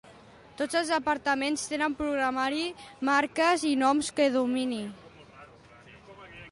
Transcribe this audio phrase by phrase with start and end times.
[0.59, 2.65] Tots els departaments tenen programari,
[3.11, 4.83] marques i noms de domini.